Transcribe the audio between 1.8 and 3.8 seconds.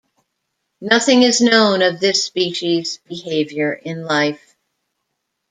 of this species' behavior